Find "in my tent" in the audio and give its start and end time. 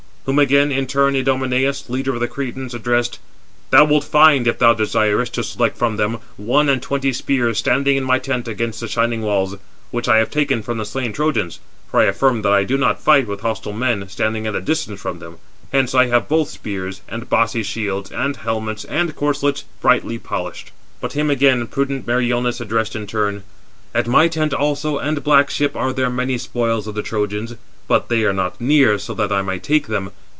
7.97-8.47